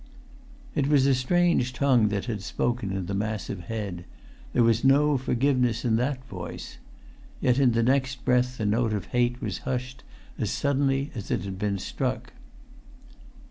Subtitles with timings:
[0.73, 4.05] It was a strange tongue that had spoken in the massive head;
[4.51, 6.79] there was no forgiveness in that voice.
[7.39, 10.03] Yet in the next breath the note of hate was hushed
[10.39, 12.33] as suddenly as it had been struck.